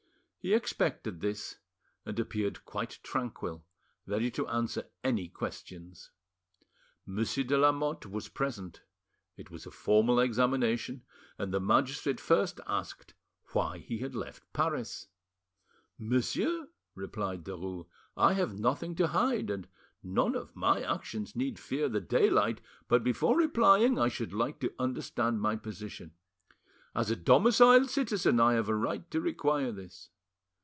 [0.43, 1.59] He expected this,
[2.03, 3.63] and appeared quite tranquil,
[4.07, 6.09] ready to answer any questions.
[7.05, 8.81] Monsieur de Lamotte was present.
[9.37, 11.03] It was a formal examination,
[11.37, 13.13] and the magistrate first asked
[13.51, 15.09] why he had left Paris.
[15.99, 17.85] "Monsieur," replied Derues,
[18.17, 19.67] "I have nothing to hide, and
[20.01, 24.73] none of my actions need fear the daylight, but before replying, I should like to
[24.79, 26.13] understand my position.
[26.95, 30.09] As a domiciled citizen I have a right to require this.